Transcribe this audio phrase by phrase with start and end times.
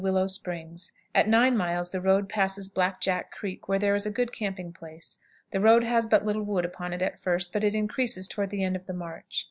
[0.01, 0.93] Willow Springs.
[1.13, 4.73] At nine miles the road passes "Black Jack Creek," where there is a good camping
[4.73, 5.19] place.
[5.51, 8.63] The road has but little wood upon it at first, but it increases toward the
[8.63, 9.39] end of the march.